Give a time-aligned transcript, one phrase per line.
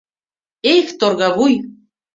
[0.73, 1.53] —Эх, торгавуй!